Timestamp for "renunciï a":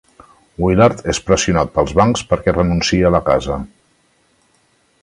2.57-3.13